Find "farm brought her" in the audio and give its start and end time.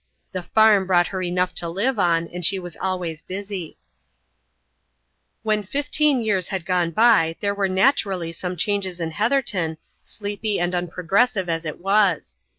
0.41-1.21